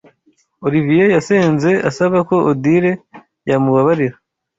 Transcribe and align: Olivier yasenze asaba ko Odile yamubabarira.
Olivier 0.65 1.07
yasenze 1.15 1.71
asaba 1.89 2.17
ko 2.29 2.35
Odile 2.51 2.91
yamubabarira. 3.49 4.15